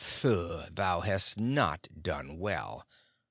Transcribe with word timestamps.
"Thuu, 0.03 0.67
thou 0.73 1.01
hast 1.01 1.37
not 1.39 1.87
done 2.01 2.39
well. 2.39 2.87